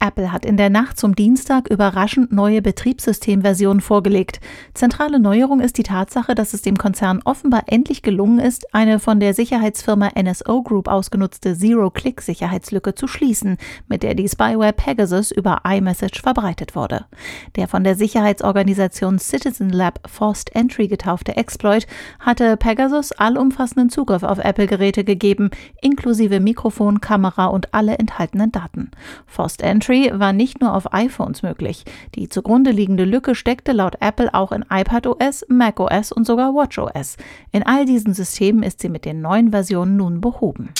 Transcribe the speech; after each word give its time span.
Apple 0.00 0.32
hat 0.32 0.44
in 0.44 0.56
der 0.56 0.70
Nacht 0.70 0.98
zum 0.98 1.16
Dienstag 1.16 1.68
überraschend 1.68 2.32
neue 2.32 2.62
Betriebssystemversionen 2.62 3.80
vorgelegt. 3.80 4.40
Zentrale 4.74 5.18
Neuerung 5.18 5.60
ist 5.60 5.78
die 5.78 5.82
Tatsache, 5.82 6.34
dass 6.34 6.54
es 6.54 6.62
dem 6.62 6.76
Konzern 6.76 7.22
offenbar 7.24 7.64
endlich 7.66 8.02
gelungen 8.02 8.38
ist, 8.38 8.72
eine 8.74 8.98
von 8.98 9.20
der 9.20 9.34
Sicherheitsfirma 9.34 10.10
NSO 10.20 10.62
Group 10.62 10.88
ausgenutzte 10.88 11.56
Zero-Click-Sicherheitslücke 11.56 12.94
zu 12.94 13.06
schließen, 13.06 13.56
mit 13.88 14.02
der 14.02 14.14
die 14.14 14.28
Spyware 14.28 14.72
Pegasus 14.72 15.30
über 15.30 15.62
iMessage 15.66 16.22
verbreitet 16.22 16.76
wurde. 16.76 17.06
Der 17.56 17.66
von 17.66 17.82
der 17.82 17.96
Sicherheitsorganisation 17.96 19.18
Citizen 19.18 19.70
Lab 19.70 20.00
Forced 20.06 20.54
Entry 20.54 20.88
getaufte 20.88 21.36
Exploit 21.36 21.86
hatte 22.20 22.56
Pegasus 22.56 23.12
allumfassenden 23.12 23.90
Zugriff 23.90 24.22
auf 24.22 24.38
Apple-Geräte 24.38 25.04
gegeben, 25.04 25.50
inklusive 25.80 26.40
Mikrofon, 26.40 27.00
Kamera 27.00 27.46
und 27.46 27.74
alle 27.74 27.98
enthaltenen 27.98 28.52
Daten. 28.52 28.90
Forced 29.26 29.62
Entry 29.62 29.85
Entry 29.86 30.10
war 30.18 30.32
nicht 30.32 30.60
nur 30.60 30.74
auf 30.74 30.92
iPhones 30.92 31.42
möglich. 31.42 31.84
Die 32.16 32.28
zugrunde 32.28 32.72
liegende 32.72 33.04
Lücke 33.04 33.36
steckte 33.36 33.70
laut 33.70 33.96
Apple 34.00 34.34
auch 34.34 34.50
in 34.50 34.64
iPadOS, 34.68 35.46
macOS 35.48 36.10
und 36.10 36.26
sogar 36.26 36.54
WatchOS. 36.54 37.16
In 37.52 37.62
all 37.62 37.84
diesen 37.84 38.12
Systemen 38.12 38.64
ist 38.64 38.80
sie 38.80 38.88
mit 38.88 39.04
den 39.04 39.20
neuen 39.20 39.52
Versionen 39.52 39.96
nun 39.96 40.20
behoben. 40.20 40.70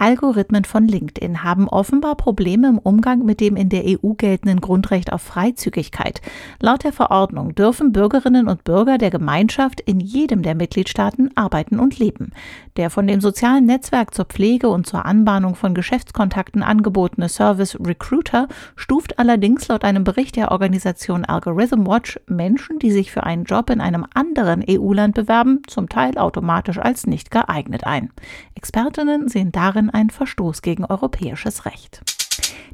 Algorithmen 0.00 0.64
von 0.64 0.86
LinkedIn 0.86 1.42
haben 1.42 1.68
offenbar 1.68 2.14
Probleme 2.14 2.68
im 2.68 2.78
Umgang 2.78 3.24
mit 3.24 3.40
dem 3.40 3.56
in 3.56 3.68
der 3.68 3.82
EU 3.84 4.12
geltenden 4.12 4.60
Grundrecht 4.60 5.12
auf 5.12 5.22
Freizügigkeit. 5.22 6.22
Laut 6.60 6.84
der 6.84 6.92
Verordnung 6.92 7.56
dürfen 7.56 7.90
Bürgerinnen 7.90 8.46
und 8.46 8.62
Bürger 8.62 8.96
der 8.96 9.10
Gemeinschaft 9.10 9.80
in 9.80 9.98
jedem 9.98 10.42
der 10.42 10.54
Mitgliedstaaten 10.54 11.32
arbeiten 11.34 11.80
und 11.80 11.98
leben. 11.98 12.30
Der 12.76 12.90
von 12.90 13.08
dem 13.08 13.20
sozialen 13.20 13.66
Netzwerk 13.66 14.14
zur 14.14 14.26
Pflege 14.26 14.68
und 14.68 14.86
zur 14.86 15.04
Anbahnung 15.04 15.56
von 15.56 15.74
Geschäftskontakten 15.74 16.62
angebotene 16.62 17.28
Service 17.28 17.76
Recruiter 17.84 18.46
stuft 18.76 19.18
allerdings 19.18 19.66
laut 19.66 19.82
einem 19.82 20.04
Bericht 20.04 20.36
der 20.36 20.52
Organisation 20.52 21.24
Algorithm 21.24 21.88
Watch 21.88 22.20
Menschen, 22.28 22.78
die 22.78 22.92
sich 22.92 23.10
für 23.10 23.24
einen 23.24 23.44
Job 23.44 23.68
in 23.68 23.80
einem 23.80 24.06
anderen 24.14 24.64
EU-Land 24.68 25.16
bewerben, 25.16 25.62
zum 25.66 25.88
Teil 25.88 26.16
automatisch 26.18 26.78
als 26.78 27.08
nicht 27.08 27.32
geeignet 27.32 27.84
ein. 27.84 28.10
Expertinnen 28.54 29.26
sehen 29.26 29.50
darin 29.50 29.87
ein 29.90 30.10
Verstoß 30.10 30.62
gegen 30.62 30.84
europäisches 30.84 31.64
Recht. 31.64 32.02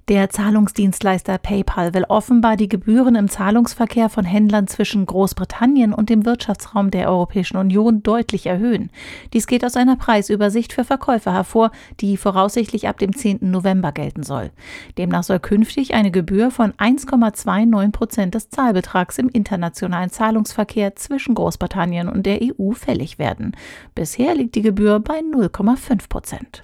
Der 0.08 0.28
Zahlungsdienstleister 0.28 1.38
PayPal 1.38 1.94
will 1.94 2.04
offenbar 2.06 2.58
die 2.58 2.68
Gebühren 2.68 3.14
im 3.14 3.30
Zahlungsverkehr 3.30 4.10
von 4.10 4.26
Händlern 4.26 4.66
zwischen 4.66 5.06
Großbritannien 5.06 5.94
und 5.94 6.10
dem 6.10 6.26
Wirtschaftsraum 6.26 6.90
der 6.90 7.08
Europäischen 7.08 7.56
Union 7.56 8.02
deutlich 8.02 8.44
erhöhen. 8.44 8.90
Dies 9.32 9.46
geht 9.46 9.64
aus 9.64 9.76
einer 9.76 9.96
Preisübersicht 9.96 10.74
für 10.74 10.84
Verkäufer 10.84 11.32
hervor, 11.32 11.70
die 12.00 12.18
voraussichtlich 12.18 12.86
ab 12.86 12.98
dem 12.98 13.16
10. 13.16 13.50
November 13.50 13.92
gelten 13.92 14.24
soll. 14.24 14.50
Demnach 14.98 15.22
soll 15.22 15.40
künftig 15.40 15.94
eine 15.94 16.10
Gebühr 16.10 16.50
von 16.50 16.72
1,29 16.72 17.90
Prozent 17.90 18.34
des 18.34 18.50
Zahlbetrags 18.50 19.16
im 19.16 19.30
internationalen 19.30 20.10
Zahlungsverkehr 20.10 20.96
zwischen 20.96 21.34
Großbritannien 21.34 22.10
und 22.10 22.26
der 22.26 22.40
EU 22.42 22.72
fällig 22.72 23.18
werden. 23.18 23.56
Bisher 23.94 24.34
liegt 24.34 24.54
die 24.54 24.62
Gebühr 24.62 25.00
bei 25.00 25.20
0,5 25.20 26.10
Prozent. 26.10 26.62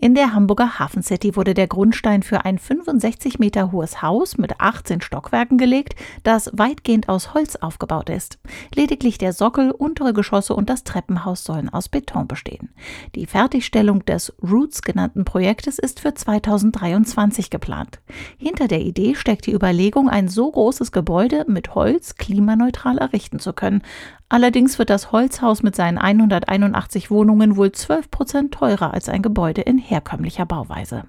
In 0.00 0.14
der 0.14 0.32
Hamburger 0.32 0.78
Hafen 0.78 1.02
City 1.02 1.34
wurde 1.34 1.54
der 1.54 1.66
Grundstein 1.66 2.22
für 2.22 2.44
ein 2.44 2.58
65 2.58 3.40
Meter 3.40 3.72
hohes 3.72 4.00
Haus 4.00 4.38
mit 4.38 4.60
18 4.60 5.00
Stockwerken 5.00 5.58
gelegt, 5.58 5.96
das 6.22 6.52
weitgehend 6.52 7.08
aus 7.08 7.34
Holz 7.34 7.56
aufgebaut 7.56 8.08
ist. 8.08 8.38
Lediglich 8.72 9.18
der 9.18 9.32
Sockel, 9.32 9.72
untere 9.72 10.12
Geschosse 10.12 10.54
und 10.54 10.70
das 10.70 10.84
Treppenhaus 10.84 11.42
sollen 11.42 11.68
aus 11.68 11.88
Beton 11.88 12.28
bestehen. 12.28 12.70
Die 13.16 13.26
Fertigstellung 13.26 14.04
des 14.04 14.32
Roots 14.40 14.82
genannten 14.82 15.24
Projektes 15.24 15.80
ist 15.80 15.98
für 15.98 16.14
2023 16.14 17.50
geplant. 17.50 17.98
Hinter 18.36 18.68
der 18.68 18.82
Idee 18.82 19.16
steckt 19.16 19.46
die 19.46 19.52
Überlegung, 19.52 20.08
ein 20.08 20.28
so 20.28 20.48
großes 20.48 20.92
Gebäude 20.92 21.44
mit 21.48 21.74
Holz 21.74 22.14
klimaneutral 22.14 22.98
errichten 22.98 23.40
zu 23.40 23.52
können. 23.52 23.82
Allerdings 24.28 24.78
wird 24.78 24.90
das 24.90 25.10
Holzhaus 25.10 25.62
mit 25.62 25.74
seinen 25.74 25.98
181 25.98 27.10
Wohnungen 27.10 27.56
wohl 27.56 27.72
12 27.72 28.10
Prozent 28.10 28.52
teurer 28.52 28.92
als 28.92 29.08
ein 29.08 29.22
Gebäude 29.22 29.62
in 29.62 29.78
herkömmlicher 29.78 30.44
Bauweise. 30.44 31.04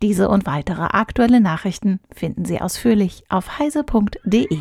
Diese 0.00 0.30
und 0.30 0.46
weitere 0.46 0.82
aktuelle 0.82 1.40
Nachrichten 1.40 2.00
finden 2.10 2.46
Sie 2.46 2.60
ausführlich 2.60 3.24
auf 3.28 3.58
heise.de. 3.58 4.58